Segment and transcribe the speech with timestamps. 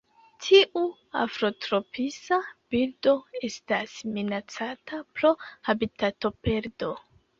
[0.43, 0.81] Tiu
[1.23, 2.39] afrotropisa
[2.75, 3.13] birdo
[3.51, 5.33] estas minacata pro
[5.69, 6.95] habitatoperdo.